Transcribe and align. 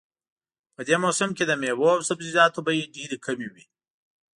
په 0.75 0.81
دې 0.87 0.95
موسم 1.03 1.29
کې 1.37 1.43
د 1.47 1.51
میوو 1.61 1.87
او 1.95 2.01
سبزیجاتو 2.09 2.59
بیې 2.67 2.91
ډېرې 2.95 3.17
کمې 3.25 3.47
وي 3.53 3.65